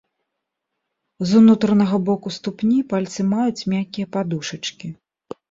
З 1.31 1.35
унутранага 1.39 1.99
боку 2.07 2.27
ступні 2.39 2.79
пальцы 2.95 3.27
маюць 3.35 3.67
мяккія 3.75 4.11
падушачкі. 4.19 4.87